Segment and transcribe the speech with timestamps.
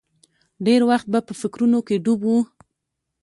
[0.65, 2.35] ډېر وخت به په فکرونو کې ډوب و.